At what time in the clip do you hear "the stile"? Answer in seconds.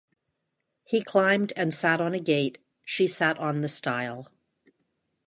3.61-4.31